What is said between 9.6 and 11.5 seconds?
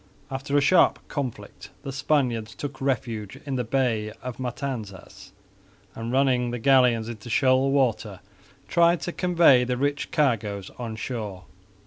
the rich cargoes on shore.